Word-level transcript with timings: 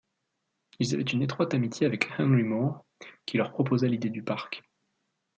Ils 0.79 0.95
avaient 0.95 1.03
une 1.03 1.21
étroite 1.21 1.53
amitié 1.53 1.85
avec 1.85 2.07
Henry 2.17 2.41
Moore, 2.41 2.83
qui 3.27 3.37
leur 3.37 3.51
proposa 3.51 3.85
l’idée 3.87 4.09
du 4.09 4.23
parc. 4.23 4.63